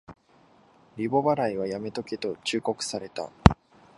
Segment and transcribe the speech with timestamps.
[0.97, 3.29] リボ払いはやめとけと忠告された